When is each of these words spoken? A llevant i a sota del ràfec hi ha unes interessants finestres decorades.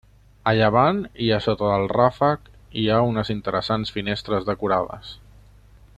A 0.51 0.53
llevant 0.59 1.01
i 1.25 1.27
a 1.35 1.37
sota 1.47 1.67
del 1.73 1.85
ràfec 1.91 2.49
hi 2.83 2.87
ha 2.89 2.97
unes 3.11 3.31
interessants 3.37 3.95
finestres 3.99 4.49
decorades. 4.53 5.17